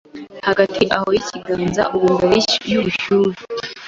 Hagati 0.47 0.83
aho 0.95 1.07
ikiganza 1.19 1.83
ubu 1.95 2.07
mbere 2.15 2.37
yubushyuhe 2.71 3.39